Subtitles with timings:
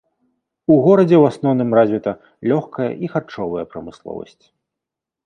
[0.75, 2.13] У горадзе ў асноўным развіта
[2.53, 4.45] лёгкая і харчовая прамысловасць.